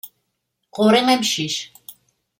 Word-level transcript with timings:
Ɣur-i 0.77 1.01
amcic. 1.13 1.55